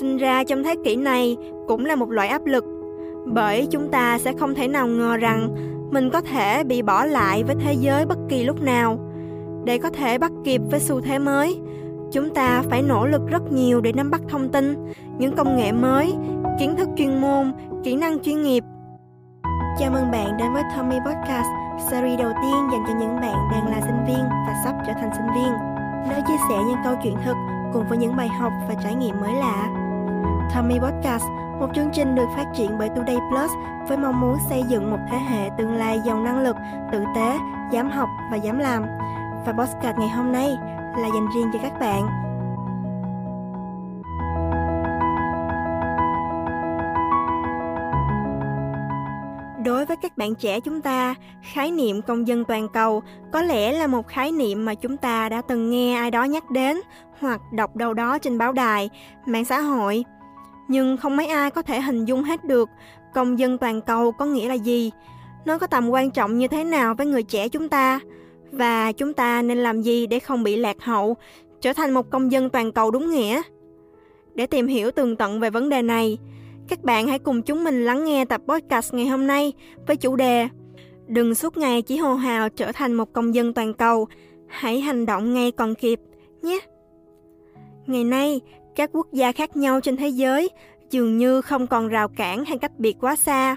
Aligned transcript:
Sinh 0.00 0.16
ra 0.16 0.44
trong 0.44 0.64
thế 0.64 0.74
kỷ 0.84 0.96
này 0.96 1.36
cũng 1.68 1.84
là 1.84 1.96
một 1.96 2.10
loại 2.10 2.28
áp 2.28 2.46
lực, 2.46 2.64
bởi 3.26 3.66
chúng 3.70 3.88
ta 3.88 4.18
sẽ 4.18 4.32
không 4.32 4.54
thể 4.54 4.68
nào 4.68 4.86
ngờ 4.86 5.16
rằng 5.16 5.48
mình 5.90 6.10
có 6.10 6.20
thể 6.20 6.64
bị 6.64 6.82
bỏ 6.82 7.04
lại 7.04 7.44
với 7.44 7.56
thế 7.60 7.72
giới 7.72 8.06
bất 8.06 8.18
kỳ 8.28 8.44
lúc 8.44 8.62
nào. 8.62 8.98
Để 9.64 9.78
có 9.78 9.90
thể 9.90 10.18
bắt 10.18 10.32
kịp 10.44 10.60
với 10.70 10.80
xu 10.80 11.00
thế 11.00 11.18
mới, 11.18 11.60
chúng 12.12 12.30
ta 12.34 12.62
phải 12.70 12.82
nỗ 12.82 13.06
lực 13.06 13.22
rất 13.28 13.52
nhiều 13.52 13.80
để 13.80 13.92
nắm 13.92 14.10
bắt 14.10 14.20
thông 14.28 14.48
tin, 14.48 14.74
những 15.18 15.36
công 15.36 15.56
nghệ 15.56 15.72
mới, 15.72 16.14
kiến 16.58 16.76
thức 16.76 16.88
chuyên 16.96 17.20
môn, 17.20 17.52
kỹ 17.84 17.96
năng 17.96 18.18
chuyên 18.18 18.42
nghiệp. 18.42 18.64
Chào 19.78 19.90
mừng 19.90 20.10
bạn 20.10 20.36
đến 20.38 20.52
với 20.52 20.62
Tommy 20.76 20.96
Podcast, 21.06 21.48
series 21.90 22.18
đầu 22.18 22.30
tiên 22.42 22.68
dành 22.72 22.84
cho 22.86 22.94
những 23.00 23.20
bạn 23.20 23.36
đang 23.52 23.68
là 23.70 23.80
sinh 23.80 24.04
viên 24.06 24.24
và 24.46 24.54
sắp 24.64 24.74
trở 24.86 24.92
thành 24.92 25.10
sinh 25.16 25.26
viên, 25.34 25.52
nơi 26.10 26.20
chia 26.28 26.36
sẻ 26.48 26.56
những 26.66 26.78
câu 26.84 26.94
chuyện 27.02 27.14
thực 27.24 27.36
cùng 27.72 27.84
với 27.88 27.98
những 27.98 28.16
bài 28.16 28.28
học 28.28 28.52
và 28.68 28.74
trải 28.84 28.94
nghiệm 28.94 29.20
mới 29.20 29.34
lạ. 29.34 29.87
Tommy 30.54 30.78
Podcast, 30.78 31.24
một 31.60 31.68
chương 31.74 31.90
trình 31.92 32.14
được 32.14 32.26
phát 32.36 32.46
triển 32.56 32.78
bởi 32.78 32.88
Today 32.88 33.16
Plus 33.30 33.50
với 33.88 33.98
mong 33.98 34.20
muốn 34.20 34.36
xây 34.48 34.62
dựng 34.68 34.90
một 34.90 34.98
thế 35.10 35.18
hệ 35.18 35.48
tương 35.58 35.74
lai 35.74 36.00
giàu 36.06 36.20
năng 36.20 36.42
lực, 36.42 36.56
tử 36.92 37.04
tế, 37.14 37.38
dám 37.72 37.90
học 37.90 38.08
và 38.30 38.36
dám 38.36 38.58
làm. 38.58 38.82
Và 39.46 39.52
podcast 39.52 39.98
ngày 39.98 40.08
hôm 40.08 40.32
nay 40.32 40.48
là 40.96 41.08
dành 41.14 41.28
riêng 41.34 41.50
cho 41.52 41.58
các 41.62 41.72
bạn. 41.80 42.08
Đối 49.64 49.86
với 49.86 49.96
các 49.96 50.16
bạn 50.16 50.34
trẻ 50.34 50.60
chúng 50.60 50.80
ta, 50.80 51.14
khái 51.42 51.70
niệm 51.70 52.02
công 52.02 52.26
dân 52.28 52.44
toàn 52.44 52.68
cầu 52.68 53.02
có 53.32 53.42
lẽ 53.42 53.72
là 53.72 53.86
một 53.86 54.08
khái 54.08 54.32
niệm 54.32 54.64
mà 54.64 54.74
chúng 54.74 54.96
ta 54.96 55.28
đã 55.28 55.42
từng 55.48 55.70
nghe 55.70 55.96
ai 55.96 56.10
đó 56.10 56.24
nhắc 56.24 56.50
đến 56.50 56.80
hoặc 57.20 57.40
đọc 57.52 57.76
đâu 57.76 57.94
đó 57.94 58.18
trên 58.18 58.38
báo 58.38 58.52
đài, 58.52 58.90
mạng 59.26 59.44
xã 59.44 59.60
hội. 59.60 60.04
Nhưng 60.68 60.96
không 60.96 61.16
mấy 61.16 61.26
ai 61.26 61.50
có 61.50 61.62
thể 61.62 61.80
hình 61.80 62.04
dung 62.04 62.22
hết 62.22 62.44
được 62.44 62.68
công 63.14 63.38
dân 63.38 63.58
toàn 63.58 63.80
cầu 63.80 64.12
có 64.12 64.24
nghĩa 64.24 64.48
là 64.48 64.54
gì, 64.54 64.90
nó 65.44 65.58
có 65.58 65.66
tầm 65.66 65.88
quan 65.88 66.10
trọng 66.10 66.38
như 66.38 66.48
thế 66.48 66.64
nào 66.64 66.94
với 66.94 67.06
người 67.06 67.22
trẻ 67.22 67.48
chúng 67.48 67.68
ta 67.68 68.00
và 68.52 68.92
chúng 68.92 69.12
ta 69.12 69.42
nên 69.42 69.58
làm 69.58 69.82
gì 69.82 70.06
để 70.06 70.18
không 70.18 70.42
bị 70.42 70.56
lạc 70.56 70.76
hậu, 70.80 71.16
trở 71.60 71.72
thành 71.72 71.90
một 71.90 72.10
công 72.10 72.32
dân 72.32 72.50
toàn 72.50 72.72
cầu 72.72 72.90
đúng 72.90 73.10
nghĩa. 73.10 73.42
Để 74.34 74.46
tìm 74.46 74.66
hiểu 74.66 74.90
tường 74.90 75.16
tận 75.16 75.40
về 75.40 75.50
vấn 75.50 75.68
đề 75.68 75.82
này, 75.82 76.18
các 76.68 76.84
bạn 76.84 77.08
hãy 77.08 77.18
cùng 77.18 77.42
chúng 77.42 77.64
mình 77.64 77.84
lắng 77.84 78.04
nghe 78.04 78.24
tập 78.24 78.40
podcast 78.48 78.94
ngày 78.94 79.06
hôm 79.06 79.26
nay 79.26 79.52
với 79.86 79.96
chủ 79.96 80.16
đề 80.16 80.48
Đừng 81.08 81.34
suốt 81.34 81.56
ngày 81.56 81.82
chỉ 81.82 81.96
hô 81.96 82.14
hào 82.14 82.48
trở 82.48 82.72
thành 82.72 82.94
một 82.94 83.12
công 83.12 83.34
dân 83.34 83.54
toàn 83.54 83.74
cầu, 83.74 84.08
hãy 84.46 84.80
hành 84.80 85.06
động 85.06 85.34
ngay 85.34 85.52
còn 85.52 85.74
kịp 85.74 86.00
nhé. 86.42 86.58
Ngày 87.86 88.04
nay, 88.04 88.40
các 88.78 88.90
quốc 88.92 89.06
gia 89.12 89.32
khác 89.32 89.56
nhau 89.56 89.80
trên 89.80 89.96
thế 89.96 90.08
giới 90.08 90.50
dường 90.90 91.18
như 91.18 91.40
không 91.40 91.66
còn 91.66 91.88
rào 91.88 92.08
cản 92.08 92.44
hay 92.44 92.58
cách 92.58 92.78
biệt 92.78 92.96
quá 93.00 93.16
xa. 93.16 93.56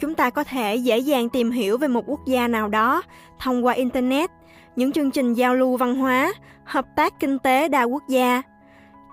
Chúng 0.00 0.14
ta 0.14 0.30
có 0.30 0.44
thể 0.44 0.76
dễ 0.76 0.98
dàng 0.98 1.28
tìm 1.28 1.50
hiểu 1.50 1.78
về 1.78 1.88
một 1.88 2.04
quốc 2.06 2.20
gia 2.26 2.48
nào 2.48 2.68
đó 2.68 3.02
thông 3.40 3.66
qua 3.66 3.74
internet, 3.74 4.30
những 4.76 4.92
chương 4.92 5.10
trình 5.10 5.34
giao 5.34 5.54
lưu 5.54 5.76
văn 5.76 5.96
hóa, 5.96 6.32
hợp 6.64 6.86
tác 6.96 7.20
kinh 7.20 7.38
tế 7.38 7.68
đa 7.68 7.82
quốc 7.82 8.02
gia. 8.08 8.42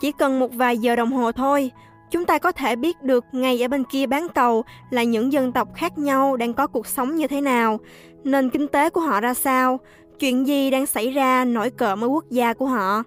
Chỉ 0.01 0.11
cần 0.11 0.39
một 0.39 0.53
vài 0.53 0.77
giờ 0.77 0.95
đồng 0.95 1.11
hồ 1.11 1.31
thôi, 1.31 1.71
chúng 2.11 2.25
ta 2.25 2.39
có 2.39 2.51
thể 2.51 2.75
biết 2.75 3.01
được 3.01 3.25
ngay 3.31 3.65
ở 3.65 3.67
bên 3.67 3.83
kia 3.83 4.05
bán 4.05 4.27
cầu 4.35 4.63
là 4.89 5.03
những 5.03 5.33
dân 5.33 5.51
tộc 5.51 5.67
khác 5.75 5.97
nhau 5.97 6.37
đang 6.37 6.53
có 6.53 6.67
cuộc 6.67 6.87
sống 6.87 7.15
như 7.15 7.27
thế 7.27 7.41
nào, 7.41 7.79
nền 8.23 8.49
kinh 8.49 8.67
tế 8.67 8.89
của 8.89 9.01
họ 9.01 9.21
ra 9.21 9.33
sao, 9.33 9.79
chuyện 10.19 10.47
gì 10.47 10.71
đang 10.71 10.85
xảy 10.85 11.11
ra 11.11 11.45
nổi 11.45 11.69
cộm 11.69 12.03
ở 12.03 12.07
quốc 12.07 12.25
gia 12.29 12.53
của 12.53 12.65
họ. 12.65 13.03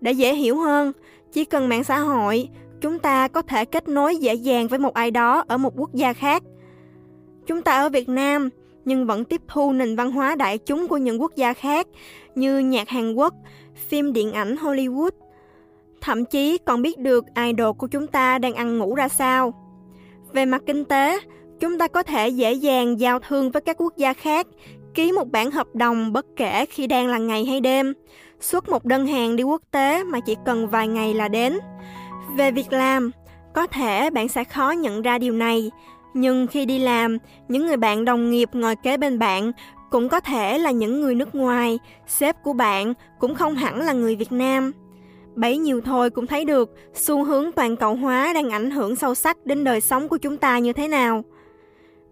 Để 0.00 0.12
dễ 0.12 0.34
hiểu 0.34 0.56
hơn, 0.60 0.92
chỉ 1.32 1.44
cần 1.44 1.68
mạng 1.68 1.84
xã 1.84 1.98
hội, 1.98 2.48
chúng 2.80 2.98
ta 2.98 3.28
có 3.28 3.42
thể 3.42 3.64
kết 3.64 3.88
nối 3.88 4.16
dễ 4.16 4.34
dàng 4.34 4.68
với 4.68 4.78
một 4.78 4.94
ai 4.94 5.10
đó 5.10 5.44
ở 5.48 5.58
một 5.58 5.72
quốc 5.76 5.94
gia 5.94 6.12
khác. 6.12 6.42
Chúng 7.46 7.62
ta 7.62 7.78
ở 7.78 7.88
Việt 7.88 8.08
Nam 8.08 8.48
nhưng 8.84 9.06
vẫn 9.06 9.24
tiếp 9.24 9.40
thu 9.48 9.72
nền 9.72 9.96
văn 9.96 10.12
hóa 10.12 10.34
đại 10.34 10.58
chúng 10.58 10.88
của 10.88 10.96
những 10.96 11.20
quốc 11.20 11.36
gia 11.36 11.52
khác 11.52 11.86
như 12.34 12.58
nhạc 12.58 12.88
Hàn 12.88 13.14
Quốc, 13.14 13.34
phim 13.88 14.12
điện 14.12 14.32
ảnh 14.32 14.56
Hollywood. 14.56 15.10
Thậm 16.00 16.24
chí 16.24 16.58
còn 16.58 16.82
biết 16.82 16.98
được 16.98 17.24
idol 17.46 17.76
của 17.78 17.86
chúng 17.86 18.06
ta 18.06 18.38
đang 18.38 18.54
ăn 18.54 18.78
ngủ 18.78 18.94
ra 18.94 19.08
sao. 19.08 19.54
Về 20.32 20.44
mặt 20.44 20.62
kinh 20.66 20.84
tế, 20.84 21.18
chúng 21.60 21.78
ta 21.78 21.88
có 21.88 22.02
thể 22.02 22.28
dễ 22.28 22.52
dàng 22.52 23.00
giao 23.00 23.18
thương 23.18 23.50
với 23.50 23.62
các 23.62 23.76
quốc 23.78 23.96
gia 23.96 24.12
khác, 24.12 24.46
ký 24.94 25.12
một 25.12 25.30
bản 25.30 25.50
hợp 25.50 25.66
đồng 25.74 26.12
bất 26.12 26.26
kể 26.36 26.66
khi 26.66 26.86
đang 26.86 27.06
là 27.06 27.18
ngày 27.18 27.44
hay 27.44 27.60
đêm, 27.60 27.94
xuất 28.40 28.68
một 28.68 28.84
đơn 28.84 29.06
hàng 29.06 29.36
đi 29.36 29.44
quốc 29.44 29.62
tế 29.70 30.04
mà 30.04 30.20
chỉ 30.20 30.36
cần 30.46 30.68
vài 30.68 30.88
ngày 30.88 31.14
là 31.14 31.28
đến. 31.28 31.58
Về 32.36 32.50
việc 32.50 32.72
làm, 32.72 33.10
có 33.54 33.66
thể 33.66 34.10
bạn 34.10 34.28
sẽ 34.28 34.44
khó 34.44 34.70
nhận 34.70 35.02
ra 35.02 35.18
điều 35.18 35.32
này, 35.32 35.70
nhưng 36.14 36.46
khi 36.46 36.66
đi 36.66 36.78
làm, 36.78 37.18
những 37.48 37.66
người 37.66 37.76
bạn 37.76 38.04
đồng 38.04 38.30
nghiệp 38.30 38.48
ngồi 38.52 38.76
kế 38.76 38.96
bên 38.96 39.18
bạn 39.18 39.52
cũng 39.90 40.08
có 40.08 40.20
thể 40.20 40.58
là 40.58 40.70
những 40.70 41.00
người 41.00 41.14
nước 41.14 41.34
ngoài, 41.34 41.78
sếp 42.06 42.42
của 42.42 42.52
bạn 42.52 42.94
cũng 43.18 43.34
không 43.34 43.54
hẳn 43.54 43.80
là 43.80 43.92
người 43.92 44.16
Việt 44.16 44.32
Nam. 44.32 44.72
Bấy 45.34 45.58
nhiêu 45.58 45.80
thôi 45.80 46.10
cũng 46.10 46.26
thấy 46.26 46.44
được 46.44 46.74
xu 46.94 47.24
hướng 47.24 47.52
toàn 47.52 47.76
cầu 47.76 47.94
hóa 47.94 48.32
đang 48.32 48.50
ảnh 48.50 48.70
hưởng 48.70 48.96
sâu 48.96 49.14
sắc 49.14 49.46
đến 49.46 49.64
đời 49.64 49.80
sống 49.80 50.08
của 50.08 50.16
chúng 50.16 50.36
ta 50.36 50.58
như 50.58 50.72
thế 50.72 50.88
nào. 50.88 51.24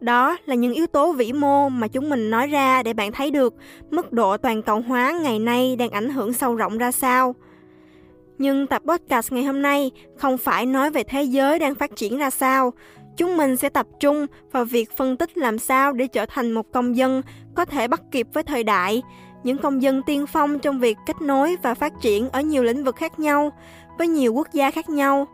Đó 0.00 0.36
là 0.46 0.54
những 0.54 0.72
yếu 0.72 0.86
tố 0.86 1.12
vĩ 1.12 1.32
mô 1.32 1.68
mà 1.68 1.88
chúng 1.88 2.08
mình 2.08 2.30
nói 2.30 2.46
ra 2.46 2.82
để 2.82 2.92
bạn 2.92 3.12
thấy 3.12 3.30
được 3.30 3.54
mức 3.90 4.12
độ 4.12 4.36
toàn 4.36 4.62
cầu 4.62 4.80
hóa 4.80 5.12
ngày 5.22 5.38
nay 5.38 5.76
đang 5.76 5.90
ảnh 5.90 6.10
hưởng 6.10 6.32
sâu 6.32 6.54
rộng 6.54 6.78
ra 6.78 6.92
sao. 6.92 7.34
Nhưng 8.38 8.66
tập 8.66 8.82
podcast 8.86 9.32
ngày 9.32 9.44
hôm 9.44 9.62
nay 9.62 9.90
không 10.16 10.38
phải 10.38 10.66
nói 10.66 10.90
về 10.90 11.02
thế 11.02 11.22
giới 11.22 11.58
đang 11.58 11.74
phát 11.74 11.96
triển 11.96 12.18
ra 12.18 12.30
sao. 12.30 12.72
Chúng 13.16 13.36
mình 13.36 13.56
sẽ 13.56 13.68
tập 13.68 13.86
trung 14.00 14.26
vào 14.52 14.64
việc 14.64 14.96
phân 14.96 15.16
tích 15.16 15.38
làm 15.38 15.58
sao 15.58 15.92
để 15.92 16.06
trở 16.06 16.26
thành 16.26 16.52
một 16.52 16.72
công 16.72 16.96
dân 16.96 17.22
có 17.54 17.64
thể 17.64 17.88
bắt 17.88 18.02
kịp 18.10 18.26
với 18.32 18.42
thời 18.42 18.64
đại, 18.64 19.02
những 19.42 19.58
công 19.58 19.82
dân 19.82 20.02
tiên 20.06 20.26
phong 20.26 20.58
trong 20.58 20.80
việc 20.80 20.96
kết 21.06 21.22
nối 21.22 21.56
và 21.62 21.74
phát 21.74 21.92
triển 22.00 22.30
ở 22.30 22.40
nhiều 22.40 22.62
lĩnh 22.62 22.84
vực 22.84 22.96
khác 22.96 23.18
nhau, 23.18 23.52
với 23.98 24.08
nhiều 24.08 24.32
quốc 24.32 24.48
gia 24.52 24.70
khác 24.70 24.90
nhau. 24.90 25.26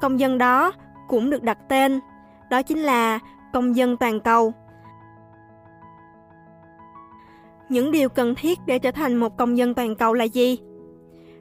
Công 0.00 0.20
dân 0.20 0.38
đó 0.38 0.72
cũng 1.08 1.30
được 1.30 1.42
đặt 1.42 1.58
tên, 1.68 2.00
đó 2.50 2.62
chính 2.62 2.78
là 2.78 3.18
công 3.52 3.76
dân 3.76 3.96
toàn 3.96 4.20
cầu. 4.20 4.52
Những 7.68 7.90
điều 7.90 8.08
cần 8.08 8.34
thiết 8.34 8.58
để 8.66 8.78
trở 8.78 8.90
thành 8.90 9.16
một 9.16 9.36
công 9.36 9.58
dân 9.58 9.74
toàn 9.74 9.94
cầu 9.94 10.14
là 10.14 10.24
gì? 10.24 10.58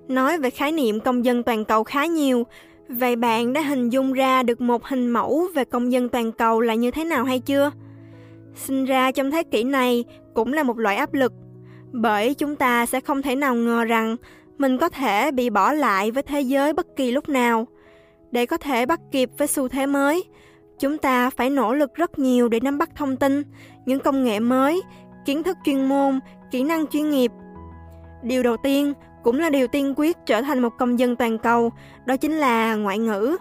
Nói 0.08 0.38
về 0.38 0.50
khái 0.50 0.72
niệm 0.72 1.00
công 1.00 1.26
dân 1.26 1.44
toàn 1.44 1.66
cầu 1.66 1.84
khá 1.84 2.06
nhiều, 2.06 2.44
vậy 2.90 3.16
bạn 3.16 3.54
đã 3.54 3.62
hình 3.62 3.90
dung 3.90 4.14
ra 4.14 4.44
được 4.44 4.62
một 4.62 4.86
hình 4.86 5.10
mẫu 5.10 5.48
về 5.56 5.66
công 5.66 5.92
dân 5.92 6.10
toàn 6.10 6.32
cầu 6.32 6.62
là 6.62 6.74
như 6.74 6.92
thế 6.92 7.04
nào 7.04 7.24
hay 7.24 7.40
chưa? 7.40 7.72
Sinh 8.56 8.86
ra 8.86 9.12
trong 9.12 9.32
thế 9.32 9.44
kỷ 9.44 9.64
này 9.64 10.06
cũng 10.34 10.54
là 10.54 10.64
một 10.64 10.78
loại 10.80 10.96
áp 10.96 11.14
lực, 11.14 11.34
bởi 11.92 12.34
chúng 12.34 12.56
ta 12.56 12.86
sẽ 12.86 13.02
không 13.02 13.22
thể 13.22 13.36
nào 13.36 13.56
ngờ 13.56 13.84
rằng 13.84 14.16
mình 14.58 14.78
có 14.78 14.90
thể 14.90 15.32
bị 15.32 15.50
bỏ 15.50 15.74
lại 15.74 16.12
với 16.12 16.24
thế 16.24 16.42
giới 16.42 16.74
bất 16.74 16.96
kỳ 16.96 17.12
lúc 17.12 17.30
nào. 17.30 17.68
Để 18.32 18.46
có 18.46 18.58
thể 18.58 18.86
bắt 18.86 19.00
kịp 19.12 19.30
với 19.38 19.48
xu 19.48 19.68
thế 19.68 19.86
mới, 19.86 20.24
chúng 20.80 20.98
ta 20.98 21.30
phải 21.30 21.50
nỗ 21.50 21.74
lực 21.74 21.96
rất 21.96 22.20
nhiều 22.20 22.50
để 22.50 22.60
nắm 22.60 22.78
bắt 22.78 22.90
thông 22.96 23.18
tin, 23.18 23.44
những 23.86 24.00
công 24.00 24.24
nghệ 24.24 24.40
mới, 24.40 24.82
kiến 25.26 25.44
thức 25.44 25.58
chuyên 25.66 25.90
môn, 25.90 26.20
kỹ 26.52 26.64
năng 26.64 26.88
chuyên 26.88 27.10
nghiệp. 27.10 27.32
Điều 28.24 28.44
đầu 28.44 28.58
tiên 28.64 28.94
cũng 29.24 29.40
là 29.40 29.50
điều 29.50 29.68
tiên 29.68 29.94
quyết 29.98 30.18
trở 30.26 30.42
thành 30.42 30.60
một 30.60 30.70
công 30.78 31.00
dân 31.00 31.16
toàn 31.16 31.38
cầu, 31.38 31.72
đó 32.06 32.18
chính 32.18 32.34
là 32.34 32.76
ngoại 32.76 32.98
ngữ. 32.98 33.38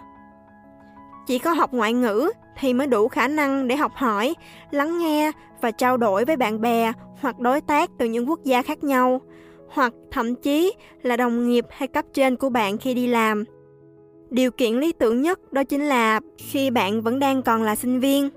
Chỉ 1.27 1.39
có 1.39 1.53
học 1.53 1.73
ngoại 1.73 1.93
ngữ 1.93 2.31
thì 2.59 2.73
mới 2.73 2.87
đủ 2.87 3.07
khả 3.07 3.27
năng 3.27 3.67
để 3.67 3.75
học 3.75 3.91
hỏi, 3.95 4.35
lắng 4.71 4.99
nghe 4.99 5.31
và 5.61 5.71
trao 5.71 5.97
đổi 5.97 6.25
với 6.25 6.37
bạn 6.37 6.61
bè 6.61 6.91
hoặc 7.21 7.39
đối 7.39 7.61
tác 7.61 7.89
từ 7.97 8.05
những 8.05 8.29
quốc 8.29 8.39
gia 8.43 8.61
khác 8.61 8.83
nhau, 8.83 9.21
hoặc 9.69 9.93
thậm 10.11 10.35
chí 10.35 10.73
là 11.01 11.17
đồng 11.17 11.49
nghiệp 11.49 11.65
hay 11.69 11.87
cấp 11.87 12.05
trên 12.13 12.35
của 12.35 12.49
bạn 12.49 12.77
khi 12.77 12.93
đi 12.93 13.07
làm. 13.07 13.43
Điều 14.29 14.51
kiện 14.51 14.73
lý 14.73 14.93
tưởng 14.93 15.21
nhất 15.21 15.53
đó 15.53 15.63
chính 15.63 15.85
là 15.85 16.19
khi 16.37 16.69
bạn 16.69 17.01
vẫn 17.01 17.19
đang 17.19 17.41
còn 17.41 17.63
là 17.63 17.75
sinh 17.75 17.99
viên, 17.99 18.29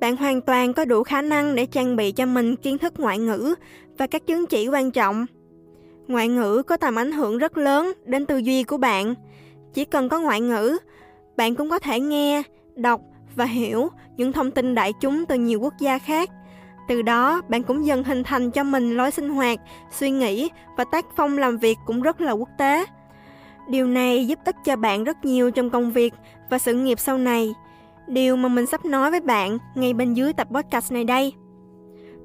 bạn 0.00 0.16
hoàn 0.16 0.40
toàn 0.40 0.72
có 0.72 0.84
đủ 0.84 1.02
khả 1.02 1.22
năng 1.22 1.54
để 1.54 1.66
trang 1.66 1.96
bị 1.96 2.12
cho 2.12 2.26
mình 2.26 2.56
kiến 2.56 2.78
thức 2.78 2.94
ngoại 2.98 3.18
ngữ 3.18 3.54
và 3.98 4.06
các 4.06 4.26
chứng 4.26 4.46
chỉ 4.46 4.68
quan 4.68 4.90
trọng. 4.90 5.26
Ngoại 6.08 6.28
ngữ 6.28 6.62
có 6.66 6.76
tầm 6.76 6.98
ảnh 6.98 7.12
hưởng 7.12 7.38
rất 7.38 7.58
lớn 7.58 7.92
đến 8.04 8.26
tư 8.26 8.36
duy 8.36 8.62
của 8.62 8.76
bạn. 8.76 9.14
Chỉ 9.74 9.84
cần 9.84 10.08
có 10.08 10.20
ngoại 10.20 10.40
ngữ, 10.40 10.78
bạn 11.36 11.54
cũng 11.54 11.70
có 11.70 11.78
thể 11.78 12.00
nghe, 12.00 12.42
đọc 12.74 13.00
và 13.36 13.44
hiểu 13.44 13.88
những 14.16 14.32
thông 14.32 14.50
tin 14.50 14.74
đại 14.74 14.92
chúng 15.00 15.24
từ 15.26 15.34
nhiều 15.34 15.60
quốc 15.60 15.74
gia 15.80 15.98
khác. 15.98 16.30
Từ 16.88 17.02
đó, 17.02 17.42
bạn 17.48 17.62
cũng 17.62 17.86
dần 17.86 18.04
hình 18.04 18.22
thành 18.22 18.50
cho 18.50 18.64
mình 18.64 18.96
lối 18.96 19.10
sinh 19.10 19.28
hoạt, 19.28 19.58
suy 19.90 20.10
nghĩ 20.10 20.50
và 20.76 20.84
tác 20.92 21.06
phong 21.16 21.38
làm 21.38 21.58
việc 21.58 21.78
cũng 21.86 22.02
rất 22.02 22.20
là 22.20 22.32
quốc 22.32 22.48
tế. 22.58 22.84
Điều 23.68 23.86
này 23.86 24.26
giúp 24.26 24.38
ích 24.44 24.56
cho 24.64 24.76
bạn 24.76 25.04
rất 25.04 25.24
nhiều 25.24 25.50
trong 25.50 25.70
công 25.70 25.92
việc 25.92 26.14
và 26.50 26.58
sự 26.58 26.74
nghiệp 26.74 27.00
sau 27.00 27.18
này. 27.18 27.54
Điều 28.06 28.36
mà 28.36 28.48
mình 28.48 28.66
sắp 28.66 28.84
nói 28.84 29.10
với 29.10 29.20
bạn 29.20 29.58
ngay 29.74 29.92
bên 29.92 30.14
dưới 30.14 30.32
tập 30.32 30.48
podcast 30.50 30.92
này 30.92 31.04
đây. 31.04 31.32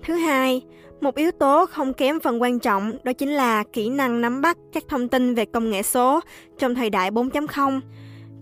Thứ 0.03 0.13
hai, 0.13 0.61
một 1.01 1.15
yếu 1.15 1.31
tố 1.31 1.65
không 1.65 1.93
kém 1.93 2.19
phần 2.19 2.41
quan 2.41 2.59
trọng 2.59 2.91
đó 3.03 3.13
chính 3.13 3.29
là 3.29 3.63
kỹ 3.73 3.89
năng 3.89 4.21
nắm 4.21 4.41
bắt 4.41 4.57
các 4.73 4.83
thông 4.89 5.07
tin 5.07 5.35
về 5.35 5.45
công 5.45 5.69
nghệ 5.69 5.83
số 5.83 6.19
trong 6.57 6.75
thời 6.75 6.89
đại 6.89 7.11
4.0. 7.11 7.81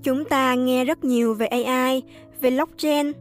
Chúng 0.03 0.25
ta 0.25 0.53
nghe 0.53 0.85
rất 0.85 1.03
nhiều 1.03 1.33
về 1.33 1.45
AI, 1.45 2.03
về 2.41 2.51
blockchain, 2.51 3.11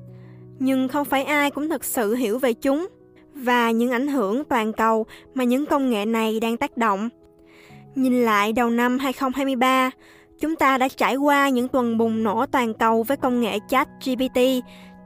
nhưng 0.58 0.88
không 0.88 1.04
phải 1.04 1.24
ai 1.24 1.50
cũng 1.50 1.68
thực 1.68 1.84
sự 1.84 2.14
hiểu 2.14 2.38
về 2.38 2.52
chúng 2.52 2.86
và 3.34 3.70
những 3.70 3.90
ảnh 3.90 4.08
hưởng 4.08 4.44
toàn 4.44 4.72
cầu 4.72 5.06
mà 5.34 5.44
những 5.44 5.66
công 5.66 5.90
nghệ 5.90 6.04
này 6.04 6.40
đang 6.40 6.56
tác 6.56 6.76
động. 6.76 7.08
Nhìn 7.94 8.24
lại 8.24 8.52
đầu 8.52 8.70
năm 8.70 8.98
2023, 8.98 9.90
chúng 10.40 10.56
ta 10.56 10.78
đã 10.78 10.88
trải 10.88 11.16
qua 11.16 11.48
những 11.48 11.68
tuần 11.68 11.98
bùng 11.98 12.22
nổ 12.22 12.46
toàn 12.46 12.74
cầu 12.74 13.02
với 13.02 13.16
công 13.16 13.40
nghệ 13.40 13.58
chat 13.68 13.88
GPT, 14.04 14.40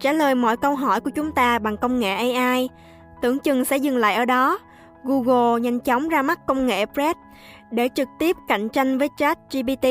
trả 0.01 0.13
lời 0.13 0.35
mọi 0.35 0.57
câu 0.57 0.77
hỏi 0.77 1.01
của 1.01 1.11
chúng 1.11 1.33
ta 1.33 1.59
bằng 1.59 1.77
công 1.77 2.01
nghệ 2.01 2.33
AI. 2.33 2.69
Tưởng 3.23 3.39
chừng 3.39 3.65
sẽ 3.65 3.77
dừng 3.77 3.97
lại 3.97 4.15
ở 4.15 4.25
đó, 4.25 4.59
Google 5.05 5.61
nhanh 5.61 5.81
chóng 5.81 6.09
ra 6.09 6.23
mắt 6.23 6.47
công 6.47 6.67
nghệ 6.67 6.87
Bread 6.87 7.17
để 7.71 7.89
trực 7.95 8.09
tiếp 8.19 8.37
cạnh 8.49 8.69
tranh 8.69 8.99
với 8.99 9.09
chat 9.17 9.39
GPT. 9.53 9.87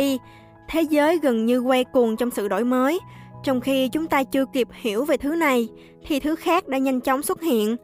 Thế 0.69 0.81
giới 0.81 1.19
gần 1.19 1.45
như 1.45 1.59
quay 1.59 1.83
cuồng 1.83 2.17
trong 2.17 2.31
sự 2.31 2.47
đổi 2.47 2.63
mới, 2.63 2.99
trong 3.43 3.61
khi 3.61 3.89
chúng 3.89 4.07
ta 4.07 4.23
chưa 4.23 4.45
kịp 4.53 4.67
hiểu 4.71 5.05
về 5.05 5.17
thứ 5.17 5.35
này 5.35 5.69
thì 6.07 6.19
thứ 6.19 6.35
khác 6.35 6.67
đã 6.67 6.77
nhanh 6.77 7.01
chóng 7.01 7.21
xuất 7.21 7.41
hiện. 7.41 7.75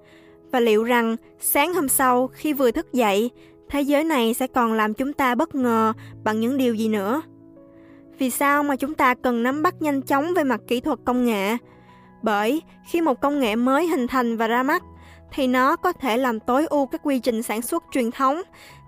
Và 0.52 0.60
liệu 0.60 0.84
rằng 0.84 1.16
sáng 1.40 1.74
hôm 1.74 1.90
sau 1.90 2.28
khi 2.28 2.54
vừa 2.54 2.72
thức 2.72 2.94
dậy, 2.94 3.32
thế 3.70 3.82
giới 3.82 4.04
này 4.04 4.34
sẽ 4.34 4.48
còn 4.48 4.74
làm 4.74 4.94
chúng 4.94 5.14
ta 5.14 5.36
bất 5.36 5.56
ngờ 5.56 5.94
bằng 6.24 6.40
những 6.40 6.58
điều 6.58 6.76
gì 6.76 6.90
nữa? 6.90 7.22
Vì 8.18 8.30
sao 8.30 8.64
mà 8.64 8.76
chúng 8.76 8.94
ta 8.94 9.14
cần 9.14 9.44
nắm 9.44 9.64
bắt 9.64 9.82
nhanh 9.82 10.02
chóng 10.02 10.34
về 10.36 10.44
mặt 10.44 10.62
kỹ 10.68 10.80
thuật 10.80 11.00
công 11.06 11.26
nghệ? 11.26 11.58
Bởi 12.22 12.62
khi 12.90 13.02
một 13.02 13.22
công 13.22 13.40
nghệ 13.40 13.56
mới 13.56 13.88
hình 13.88 14.08
thành 14.08 14.38
và 14.38 14.48
ra 14.48 14.64
mắt, 14.64 14.84
thì 15.34 15.48
nó 15.48 15.76
có 15.76 15.92
thể 15.92 16.18
làm 16.18 16.40
tối 16.40 16.66
ưu 16.66 16.86
các 16.86 17.02
quy 17.04 17.20
trình 17.20 17.44
sản 17.44 17.62
xuất 17.62 17.84
truyền 17.92 18.12
thống, 18.12 18.42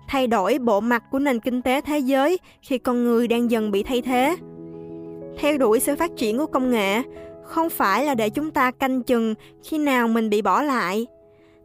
thay 0.08 0.26
đổi 0.26 0.58
bộ 0.58 0.80
mặt 0.80 1.02
của 1.10 1.18
nền 1.18 1.40
kinh 1.40 1.62
tế 1.62 1.80
thế 1.80 1.98
giới 1.98 2.38
khi 2.62 2.78
con 2.78 3.04
người 3.04 3.28
đang 3.28 3.50
dần 3.50 3.70
bị 3.70 3.82
thay 3.82 4.02
thế. 4.02 4.36
Theo 5.38 5.58
đuổi 5.58 5.80
sự 5.80 5.96
phát 5.96 6.10
triển 6.16 6.38
của 6.38 6.46
công 6.46 6.70
nghệ 6.70 7.02
không 7.44 7.70
phải 7.70 8.04
là 8.04 8.14
để 8.14 8.30
chúng 8.30 8.50
ta 8.50 8.70
canh 8.70 9.02
chừng 9.02 9.34
khi 9.64 9.78
nào 9.78 10.08
mình 10.08 10.30
bị 10.30 10.42
bỏ 10.42 10.62
lại. 10.62 11.06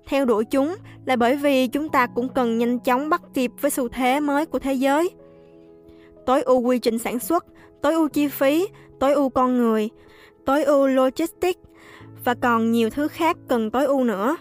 Theo 0.07 0.25
đuổi 0.25 0.45
chúng 0.45 0.75
là 1.05 1.15
bởi 1.15 1.35
vì 1.35 1.67
chúng 1.67 1.89
ta 1.89 2.07
cũng 2.07 2.29
cần 2.29 2.57
nhanh 2.57 2.79
chóng 2.79 3.09
bắt 3.09 3.21
kịp 3.33 3.51
với 3.61 3.71
xu 3.71 3.89
thế 3.89 4.19
mới 4.19 4.45
của 4.45 4.59
thế 4.59 4.73
giới. 4.73 5.09
Tối 6.25 6.41
ưu 6.41 6.59
quy 6.59 6.79
trình 6.79 6.99
sản 6.99 7.19
xuất, 7.19 7.45
tối 7.81 7.93
ưu 7.93 8.09
chi 8.09 8.27
phí, 8.27 8.67
tối 8.99 9.13
ưu 9.13 9.29
con 9.29 9.57
người, 9.57 9.89
tối 10.45 10.63
ưu 10.63 10.87
logistics 10.87 11.59
và 12.23 12.33
còn 12.33 12.71
nhiều 12.71 12.89
thứ 12.89 13.07
khác 13.07 13.37
cần 13.47 13.71
tối 13.71 13.85
ưu 13.85 14.03
nữa. 14.03 14.35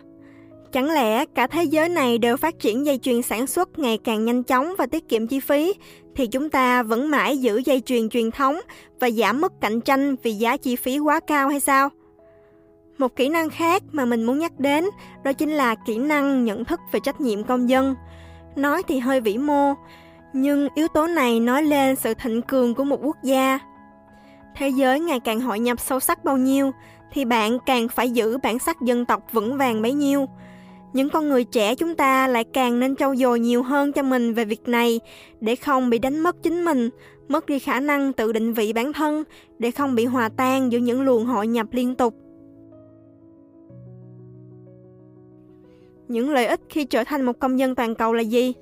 Chẳng 0.73 0.91
lẽ 0.91 1.25
cả 1.25 1.47
thế 1.47 1.65
giới 1.65 1.89
này 1.89 2.19
đều 2.19 2.37
phát 2.37 2.59
triển 2.59 2.87
dây 2.87 2.99
chuyền 2.99 3.23
sản 3.23 3.47
xuất 3.47 3.79
ngày 3.79 3.99
càng 4.05 4.25
nhanh 4.25 4.43
chóng 4.43 4.75
và 4.79 4.87
tiết 4.87 5.09
kiệm 5.09 5.27
chi 5.27 5.41
phí 5.41 5.75
thì 6.15 6.27
chúng 6.27 6.51
ta 6.51 6.83
vẫn 6.83 7.11
mãi 7.11 7.39
giữ 7.39 7.63
dây 7.65 7.81
chuyền 7.81 8.09
truyền 8.09 8.31
thống 8.31 8.61
và 9.01 9.11
giảm 9.11 9.41
mức 9.41 9.53
cạnh 9.61 9.81
tranh 9.81 10.17
vì 10.23 10.33
giá 10.33 10.57
chi 10.57 10.77
phí 10.77 10.99
quá 10.99 11.21
cao 11.27 11.49
hay 11.49 11.61
sao? 11.61 11.91
Một 12.99 13.17
kỹ 13.17 13.29
năng 13.29 13.51
khác 13.51 13.83
mà 13.93 14.05
mình 14.05 14.25
muốn 14.25 14.39
nhắc 14.39 14.61
đến 14.61 14.85
đó 15.25 15.33
chính 15.33 15.51
là 15.51 15.75
kỹ 15.75 15.99
năng 15.99 16.45
nhận 16.45 16.65
thức 16.65 16.81
về 16.93 17.01
trách 17.01 17.21
nhiệm 17.21 17.45
công 17.45 17.69
dân. 17.69 17.95
Nói 18.57 18.83
thì 18.83 18.99
hơi 18.99 19.21
vĩ 19.21 19.39
mô, 19.39 19.75
nhưng 20.33 20.69
yếu 20.75 20.89
tố 20.89 21.07
này 21.07 21.41
nói 21.41 21.63
lên 21.63 21.97
sự 21.97 22.15
thịnh 22.15 22.43
cường 22.43 22.75
của 22.75 22.85
một 22.85 22.99
quốc 23.03 23.17
gia. 23.23 23.59
Thế 24.57 24.69
giới 24.69 25.01
ngày 25.01 25.21
càng 25.21 25.41
hội 25.41 25.59
nhập 25.59 25.81
sâu 25.81 26.01
sắc 26.01 26.25
bao 26.25 26.37
nhiêu 26.37 26.73
thì 27.13 27.25
bạn 27.25 27.59
càng 27.67 27.89
phải 27.89 28.11
giữ 28.11 28.39
bản 28.43 28.59
sắc 28.59 28.81
dân 28.83 29.05
tộc 29.05 29.23
vững 29.33 29.57
vàng 29.57 29.83
bấy 29.83 29.93
nhiêu 29.93 30.27
những 30.97 31.11
con 31.11 31.29
người 31.29 31.45
trẻ 31.45 31.75
chúng 31.75 31.95
ta 31.95 32.29
lại 32.29 32.45
càng 32.45 32.81
nên 32.81 32.97
trau 32.97 33.17
dồi 33.17 33.41
nhiều 33.41 33.63
hơn 33.63 33.93
cho 33.93 34.03
mình 34.03 34.35
về 34.35 34.45
việc 34.45 34.69
này 34.69 35.01
để 35.41 35.57
không 35.57 35.91
bị 35.91 35.99
đánh 35.99 36.21
mất 36.21 36.37
chính 36.43 36.65
mình, 36.65 36.91
mất 37.29 37.47
đi 37.47 37.59
khả 37.59 37.81
năng 37.81 38.13
tự 38.13 38.33
định 38.33 38.53
vị 38.53 38.73
bản 38.73 38.93
thân, 38.93 39.25
để 39.59 39.71
không 39.71 39.95
bị 39.95 40.05
hòa 40.05 40.29
tan 40.29 40.73
giữa 40.73 40.79
những 40.79 41.03
luồng 41.03 41.27
hội 41.27 41.47
nhập 41.47 41.67
liên 41.73 41.95
tục. 41.95 42.15
Những 46.09 46.31
lợi 46.31 46.47
ích 46.47 46.61
khi 46.69 46.85
trở 46.85 47.05
thành 47.05 47.23
một 47.23 47.39
công 47.39 47.59
dân 47.59 47.75
toàn 47.75 47.95
cầu 47.95 48.13
là 48.13 48.23
gì? 48.23 48.53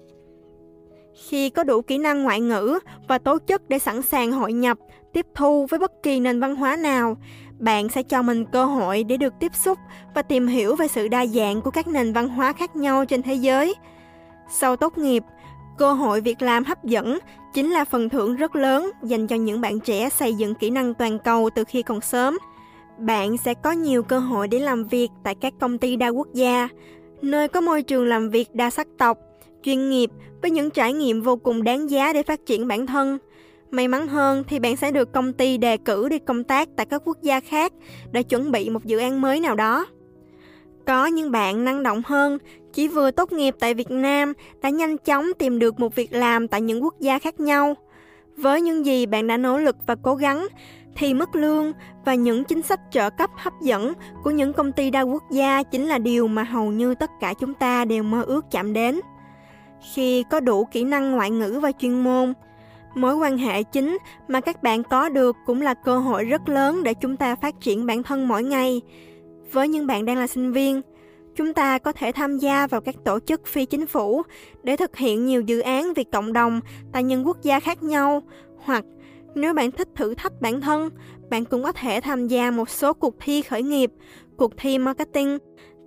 Khi 1.29 1.51
có 1.51 1.65
đủ 1.65 1.83
kỹ 1.83 1.99
năng 1.99 2.23
ngoại 2.23 2.41
ngữ 2.41 2.79
và 3.09 3.19
tố 3.19 3.39
chất 3.39 3.69
để 3.69 3.79
sẵn 3.79 4.03
sàng 4.03 4.33
hội 4.33 4.53
nhập, 4.53 4.79
tiếp 5.13 5.27
thu 5.35 5.67
với 5.67 5.79
bất 5.79 5.93
kỳ 6.03 6.21
nền 6.21 6.41
văn 6.41 6.57
hóa 6.57 6.77
nào, 6.77 7.17
bạn 7.59 7.89
sẽ 7.89 8.03
cho 8.03 8.23
mình 8.23 8.45
cơ 8.45 8.65
hội 8.65 9.05
để 9.05 9.17
được 9.17 9.33
tiếp 9.41 9.55
xúc 9.55 9.79
và 10.15 10.23
tìm 10.23 10.47
hiểu 10.47 10.77
về 10.77 10.89
sự 10.89 11.09
đa 11.09 11.27
dạng 11.27 11.61
của 11.61 11.71
các 11.71 11.89
nền 11.89 12.13
văn 12.13 12.29
hóa 12.29 12.53
khác 12.53 12.77
nhau 12.77 13.05
trên 13.05 13.23
thế 13.23 13.35
giới. 13.35 13.75
Sau 14.51 14.77
tốt 14.77 14.99
nghiệp, 14.99 15.23
cơ 15.79 15.93
hội 15.93 16.21
việc 16.21 16.43
làm 16.43 16.65
hấp 16.65 16.85
dẫn 16.85 17.19
chính 17.55 17.71
là 17.71 17.85
phần 17.85 18.09
thưởng 18.09 18.37
rất 18.37 18.57
lớn 18.57 18.91
dành 19.03 19.27
cho 19.27 19.37
những 19.37 19.61
bạn 19.61 19.81
trẻ 19.81 20.09
xây 20.09 20.35
dựng 20.35 20.55
kỹ 20.55 20.71
năng 20.71 20.95
toàn 20.95 21.19
cầu 21.19 21.51
từ 21.55 21.65
khi 21.65 21.83
còn 21.83 22.01
sớm. 22.01 22.39
Bạn 22.99 23.37
sẽ 23.37 23.55
có 23.55 23.73
nhiều 23.73 24.03
cơ 24.03 24.19
hội 24.19 24.49
để 24.49 24.59
làm 24.59 24.85
việc 24.85 25.11
tại 25.23 25.35
các 25.35 25.53
công 25.61 25.79
ty 25.79 25.97
đa 25.97 26.09
quốc 26.09 26.29
gia, 26.33 26.69
nơi 27.25 27.49
có 27.49 27.61
môi 27.61 27.83
trường 27.83 28.07
làm 28.07 28.31
việc 28.31 28.55
đa 28.55 28.71
sắc 28.71 28.87
tộc, 28.99 29.19
chuyên 29.63 29.91
nghiệp 29.91 30.11
với 30.43 30.51
những 30.51 30.71
trải 30.71 30.93
nghiệm 30.93 31.21
vô 31.21 31.37
cùng 31.37 31.65
đáng 31.65 31.91
giá 31.91 32.13
để 32.13 32.23
phát 32.23 32.47
triển 32.47 32.69
bản 32.69 32.87
thân. 32.87 33.19
May 33.71 33.89
mắn 33.89 34.09
hơn 34.09 34.45
thì 34.49 34.59
bạn 34.59 34.77
sẽ 34.77 34.91
được 34.91 35.13
công 35.13 35.33
ty 35.33 35.59
đề 35.59 35.77
cử 35.77 36.09
đi 36.09 36.19
công 36.19 36.45
tác 36.45 36.69
tại 36.77 36.87
các 36.87 37.03
quốc 37.05 37.19
gia 37.23 37.41
khác 37.41 37.73
để 38.13 38.23
chuẩn 38.23 38.53
bị 38.53 38.71
một 38.71 38.85
dự 38.85 38.99
án 38.99 39.21
mới 39.21 39.41
nào 39.41 39.55
đó. 39.55 39.87
Có 40.87 41.07
những 41.07 41.31
bạn 41.31 41.65
năng 41.65 41.83
động 41.83 42.03
hơn, 42.07 42.39
chỉ 42.73 42.89
vừa 42.89 43.11
tốt 43.11 43.33
nghiệp 43.33 43.55
tại 43.61 43.75
Việt 43.75 43.91
Nam 43.91 44.33
đã 44.63 44.69
nhanh 44.69 44.99
chóng 44.99 45.27
tìm 45.39 45.59
được 45.59 45.81
một 45.81 45.95
việc 45.95 46.13
làm 46.13 46.49
tại 46.49 46.61
những 46.61 46.85
quốc 46.85 46.95
gia 47.01 47.19
khác 47.19 47.41
nhau. 47.41 47.75
Với 48.37 48.61
những 48.61 48.87
gì 48.87 49.07
bạn 49.07 49.27
đã 49.27 49.37
nỗ 49.37 49.59
lực 49.59 49.77
và 49.87 49.97
cố 50.03 50.15
gắng, 50.15 50.49
thì 50.97 51.15
mức 51.15 51.35
lương 51.35 51.73
và 52.05 52.15
những 52.15 52.45
chính 52.45 52.63
sách 52.63 52.81
trợ 52.91 53.11
cấp 53.11 53.31
hấp 53.37 53.53
dẫn 53.63 53.93
của 54.23 54.31
những 54.31 54.53
công 54.53 54.73
ty 54.73 54.91
đa 54.91 55.01
quốc 55.01 55.23
gia 55.31 55.63
chính 55.63 55.87
là 55.87 55.99
điều 55.99 56.29
mà 56.29 56.43
hầu 56.43 56.71
như 56.71 56.95
tất 56.95 57.11
cả 57.21 57.35
chúng 57.35 57.55
ta 57.55 57.85
đều 57.85 58.03
mơ 58.03 58.23
ước 58.23 58.45
chạm 58.51 58.73
đến. 58.73 59.01
Khi 59.95 60.25
có 60.31 60.41
đủ 60.41 60.65
kỹ 60.65 60.85
năng 60.85 61.11
ngoại 61.11 61.31
ngữ 61.31 61.61
và 61.63 61.73
chuyên 61.73 62.05
môn, 62.05 62.33
mối 62.95 63.17
quan 63.17 63.39
hệ 63.39 63.63
chính 63.63 63.99
mà 64.29 64.41
các 64.41 64.63
bạn 64.63 64.83
có 64.83 65.09
được 65.09 65.37
cũng 65.47 65.63
là 65.63 65.75
cơ 65.75 65.99
hội 65.99 66.25
rất 66.25 66.49
lớn 66.49 66.83
để 66.83 66.95
chúng 66.95 67.17
ta 67.17 67.37
phát 67.37 67.61
triển 67.61 67.87
bản 67.87 68.03
thân 68.03 68.29
mỗi 68.29 68.43
ngày 68.45 68.81
với 69.53 69.69
những 69.69 69.87
bạn 69.87 70.05
đang 70.05 70.17
là 70.17 70.27
sinh 70.27 70.53
viên 70.53 70.83
chúng 71.37 71.55
ta 71.55 71.79
có 71.79 71.93
thể 71.93 72.13
tham 72.13 72.39
gia 72.39 72.67
vào 72.67 72.81
các 72.81 72.95
tổ 73.05 73.19
chức 73.21 73.47
phi 73.47 73.67
chính 73.67 73.87
phủ 73.87 74.23
để 74.63 74.77
thực 74.77 74.97
hiện 74.97 75.27
nhiều 75.27 75.43
dự 75.43 75.61
án 75.61 75.93
vì 75.95 76.05
cộng 76.05 76.33
đồng 76.33 76.61
tại 76.93 77.03
những 77.03 77.27
quốc 77.27 77.43
gia 77.43 77.61
khác 77.61 77.83
nhau 77.83 78.23
hoặc 78.65 78.85
nếu 79.35 79.55
bạn 79.55 79.71
thích 79.71 79.89
thử 79.95 80.15
thách 80.15 80.41
bản 80.41 80.61
thân 80.61 80.91
bạn 81.31 81.45
cũng 81.45 81.63
có 81.63 81.73
thể 81.73 82.01
tham 82.01 82.29
gia 82.29 82.51
một 82.51 82.71
số 82.71 82.93
cuộc 82.93 83.15
thi 83.21 83.43
khởi 83.43 83.63
nghiệp 83.63 83.91
cuộc 84.37 84.53
thi 84.57 84.79
marketing 84.79 85.39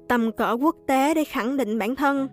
tầm 0.07 0.31
cỡ 0.31 0.57
quốc 0.61 0.75
tế 0.87 1.13
để 1.13 1.23
khẳng 1.23 1.57
định 1.57 1.79
bản 1.79 1.95
thân 1.95 2.27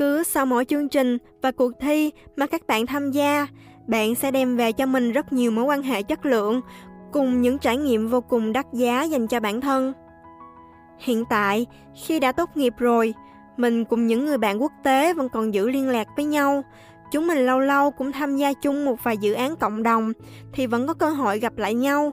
cứ 0.00 0.22
sau 0.22 0.46
mỗi 0.46 0.64
chương 0.64 0.88
trình 0.88 1.18
và 1.42 1.50
cuộc 1.50 1.72
thi 1.80 2.10
mà 2.36 2.46
các 2.46 2.66
bạn 2.66 2.86
tham 2.86 3.10
gia, 3.10 3.46
bạn 3.86 4.14
sẽ 4.14 4.30
đem 4.30 4.56
về 4.56 4.72
cho 4.72 4.86
mình 4.86 5.12
rất 5.12 5.32
nhiều 5.32 5.50
mối 5.50 5.64
quan 5.64 5.82
hệ 5.82 6.02
chất 6.02 6.26
lượng 6.26 6.60
cùng 7.12 7.42
những 7.42 7.58
trải 7.58 7.76
nghiệm 7.76 8.08
vô 8.08 8.20
cùng 8.20 8.52
đắt 8.52 8.66
giá 8.72 9.02
dành 9.02 9.26
cho 9.26 9.40
bản 9.40 9.60
thân. 9.60 9.92
Hiện 10.98 11.24
tại, 11.30 11.66
khi 12.04 12.20
đã 12.20 12.32
tốt 12.32 12.50
nghiệp 12.54 12.74
rồi, 12.78 13.14
mình 13.56 13.84
cùng 13.84 14.06
những 14.06 14.26
người 14.26 14.38
bạn 14.38 14.62
quốc 14.62 14.72
tế 14.82 15.14
vẫn 15.14 15.28
còn 15.28 15.54
giữ 15.54 15.70
liên 15.70 15.88
lạc 15.88 16.08
với 16.16 16.24
nhau. 16.24 16.62
Chúng 17.10 17.26
mình 17.26 17.46
lâu 17.46 17.60
lâu 17.60 17.90
cũng 17.90 18.12
tham 18.12 18.36
gia 18.36 18.52
chung 18.52 18.84
một 18.84 19.04
vài 19.04 19.16
dự 19.16 19.32
án 19.32 19.56
cộng 19.56 19.82
đồng 19.82 20.12
thì 20.52 20.66
vẫn 20.66 20.86
có 20.86 20.94
cơ 20.94 21.10
hội 21.10 21.38
gặp 21.38 21.58
lại 21.58 21.74
nhau. 21.74 22.12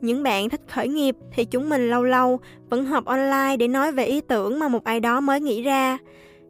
Những 0.00 0.22
bạn 0.22 0.48
thích 0.48 0.60
khởi 0.68 0.88
nghiệp 0.88 1.16
thì 1.32 1.44
chúng 1.44 1.68
mình 1.68 1.90
lâu 1.90 2.04
lâu 2.04 2.40
vẫn 2.70 2.84
họp 2.84 3.04
online 3.04 3.56
để 3.58 3.68
nói 3.68 3.92
về 3.92 4.04
ý 4.04 4.20
tưởng 4.20 4.58
mà 4.58 4.68
một 4.68 4.84
ai 4.84 5.00
đó 5.00 5.20
mới 5.20 5.40
nghĩ 5.40 5.62
ra. 5.62 5.98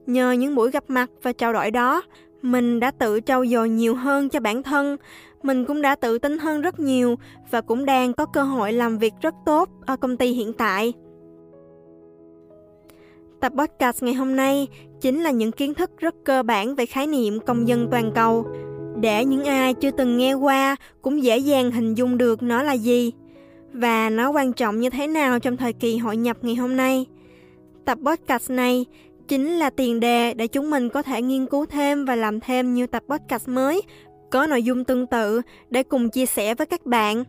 Nhờ 0.07 0.33
những 0.33 0.55
buổi 0.55 0.71
gặp 0.71 0.85
mặt 0.88 1.11
và 1.23 1.33
trao 1.33 1.52
đổi 1.52 1.71
đó, 1.71 2.02
mình 2.43 2.81
đã 2.81 2.91
tự 2.91 3.21
trau 3.21 3.47
dồi 3.47 3.69
nhiều 3.69 3.95
hơn 3.95 4.29
cho 4.29 4.41
bản 4.41 4.62
thân. 4.62 4.97
Mình 5.43 5.64
cũng 5.64 5.83
đã 5.83 5.95
tự 5.95 6.19
tin 6.19 6.38
hơn 6.38 6.61
rất 6.61 6.81
nhiều 6.81 7.17
và 7.50 7.61
cũng 7.61 7.85
đang 7.85 8.12
có 8.12 8.26
cơ 8.26 8.43
hội 8.43 8.73
làm 8.73 8.99
việc 8.99 9.14
rất 9.21 9.35
tốt 9.47 9.69
ở 9.87 9.97
công 9.97 10.17
ty 10.17 10.33
hiện 10.33 10.52
tại. 10.52 10.93
Tập 13.42 13.52
podcast 13.58 14.02
ngày 14.02 14.14
hôm 14.14 14.37
nay 14.37 14.68
chính 15.00 15.22
là 15.22 15.30
những 15.30 15.52
kiến 15.52 15.75
thức 15.75 15.90
rất 15.99 16.14
cơ 16.25 16.42
bản 16.42 16.75
về 16.75 16.87
khái 16.87 17.06
niệm 17.06 17.40
công 17.40 17.68
dân 17.68 17.88
toàn 17.90 18.12
cầu. 18.14 18.46
Để 19.00 19.25
những 19.25 19.44
ai 19.44 19.75
chưa 19.75 19.90
từng 19.90 20.18
nghe 20.18 20.34
qua 20.34 20.76
cũng 21.02 21.22
dễ 21.22 21.38
dàng 21.38 21.70
hình 21.70 21.94
dung 21.94 22.18
được 22.18 22.42
nó 22.42 22.62
là 22.62 22.72
gì 22.72 23.12
và 23.72 24.11
nó 24.11 24.30
quan 24.30 24.52
trọng 24.52 24.80
như 24.80 24.90
thế 24.90 25.06
nào 25.06 25.38
trong 25.38 25.56
thời 25.56 25.72
kỳ 25.72 25.96
hội 25.96 26.16
nhập 26.16 26.37
ngày 26.42 26.54
hôm 26.54 26.76
nay. 26.76 27.06
Tập 27.84 27.99
podcast 28.04 28.50
này 28.50 28.87
chính 29.28 29.50
là 29.50 29.70
tiền 29.70 30.00
đề 30.00 30.34
để 30.34 30.46
chúng 30.46 30.70
mình 30.70 30.88
có 30.88 31.02
thể 31.02 31.22
nghiên 31.22 31.46
cứu 31.46 31.66
thêm 31.66 32.04
và 32.04 32.16
làm 32.16 32.40
thêm 32.40 32.75
nhiều 32.75 32.87
tập 32.87 33.02
podcast 33.08 33.49
mới 33.49 33.82
có 34.30 34.46
nội 34.46 34.62
dung 34.62 34.84
tương 34.84 35.06
tự 35.06 35.42
để 35.70 35.82
cùng 35.82 36.11
chia 36.11 36.26
sẻ 36.26 36.54
với 36.54 36.66
các 36.66 36.87
bạn. 36.87 37.25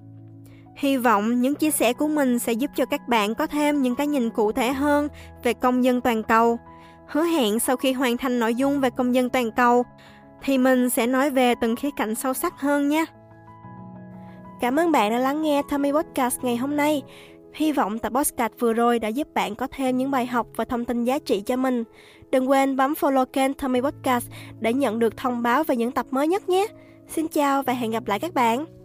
Hy 0.75 0.97
vọng 0.97 1.41
những 1.41 1.55
chia 1.55 1.71
sẻ 1.71 1.93
của 1.93 2.07
mình 2.07 2.39
sẽ 2.39 2.53
giúp 2.53 2.71
cho 2.75 2.85
các 2.85 3.07
bạn 3.07 3.35
có 3.35 3.47
thêm 3.47 3.81
những 3.81 3.95
cái 3.95 4.07
nhìn 4.07 4.29
cụ 4.29 4.51
thể 4.51 4.73
hơn 4.73 5.07
về 5.43 5.53
công 5.53 5.83
dân 5.83 6.01
toàn 6.01 6.23
cầu. 6.23 6.59
Hứa 7.07 7.23
hẹn 7.23 7.59
sau 7.59 7.77
khi 7.77 7.93
hoàn 7.93 8.17
thành 8.17 8.39
nội 8.39 8.55
dung 8.55 8.79
về 8.79 8.89
công 8.89 9.15
dân 9.15 9.29
toàn 9.29 9.51
cầu, 9.51 9.83
thì 10.41 10.57
mình 10.57 10.89
sẽ 10.89 11.07
nói 11.07 11.29
về 11.29 11.53
từng 11.61 11.75
khía 11.75 11.89
cạnh 11.95 12.15
sâu 12.15 12.33
sắc 12.33 12.59
hơn 12.59 12.89
nhé. 12.89 13.05
Cảm 14.61 14.79
ơn 14.79 14.91
bạn 14.91 15.11
đã 15.11 15.17
lắng 15.17 15.41
nghe 15.41 15.61
Tommy 15.69 15.91
Podcast 15.91 16.43
ngày 16.43 16.57
hôm 16.57 16.75
nay. 16.75 17.01
Hy 17.53 17.71
vọng 17.71 17.99
tập 17.99 18.13
podcast 18.15 18.53
vừa 18.59 18.73
rồi 18.73 18.99
đã 18.99 19.07
giúp 19.07 19.27
bạn 19.33 19.55
có 19.55 19.67
thêm 19.71 19.97
những 19.97 20.11
bài 20.11 20.25
học 20.25 20.47
và 20.55 20.65
thông 20.65 20.85
tin 20.85 21.03
giá 21.03 21.19
trị 21.19 21.41
cho 21.41 21.55
mình. 21.55 21.83
Đừng 22.31 22.49
quên 22.49 22.75
bấm 22.75 22.93
follow 22.93 23.25
kênh 23.25 23.53
Tommy 23.53 23.81
Podcast 23.81 24.27
để 24.59 24.73
nhận 24.73 24.99
được 24.99 25.17
thông 25.17 25.41
báo 25.41 25.63
về 25.63 25.75
những 25.75 25.91
tập 25.91 26.05
mới 26.11 26.27
nhất 26.27 26.49
nhé. 26.49 26.67
Xin 27.07 27.27
chào 27.27 27.63
và 27.63 27.73
hẹn 27.73 27.91
gặp 27.91 28.07
lại 28.07 28.19
các 28.19 28.33
bạn. 28.33 28.82